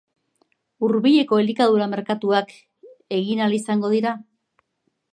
[0.87, 2.57] Hurbileko elikadura-merkatuak
[3.21, 4.19] egin ahal izango dira?